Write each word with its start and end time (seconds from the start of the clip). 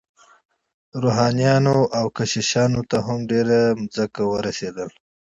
روحانیونو 1.03 1.77
او 1.97 2.05
کشیشانو 2.17 2.81
ته 2.89 2.97
هم 3.05 3.19
ډیره 3.31 3.59
ځمکه 3.95 4.21
ورسیدله. 4.33 4.85